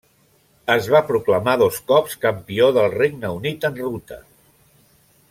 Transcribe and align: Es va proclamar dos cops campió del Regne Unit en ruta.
Es 0.75 0.87
va 0.93 1.01
proclamar 1.09 1.53
dos 1.63 1.77
cops 1.93 2.17
campió 2.25 2.71
del 2.79 2.89
Regne 2.97 3.33
Unit 3.39 3.69
en 3.71 3.79
ruta. 3.85 4.19